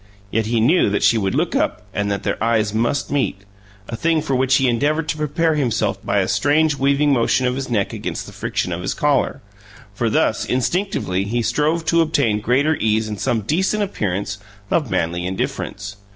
[0.31, 3.41] Yet he knew that she would look up and that their eyes must meet
[3.87, 7.53] a thing for which he endeavored to prepare himself by a strange weaving motion of
[7.53, 9.43] his neck against the friction of his collar
[9.93, 14.39] for thus, instinctively, he strove to obtain greater ease and some decent appearance
[14.71, 15.97] of manly indifference.